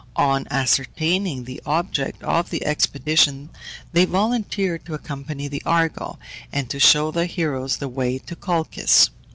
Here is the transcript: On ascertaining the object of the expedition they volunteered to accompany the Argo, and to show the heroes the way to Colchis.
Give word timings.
On 0.15 0.47
ascertaining 0.49 1.43
the 1.43 1.61
object 1.63 2.23
of 2.23 2.49
the 2.49 2.65
expedition 2.65 3.51
they 3.93 4.03
volunteered 4.05 4.83
to 4.87 4.95
accompany 4.95 5.47
the 5.47 5.61
Argo, 5.63 6.17
and 6.51 6.67
to 6.71 6.79
show 6.79 7.11
the 7.11 7.27
heroes 7.27 7.77
the 7.77 7.87
way 7.87 8.17
to 8.17 8.35
Colchis. 8.35 9.11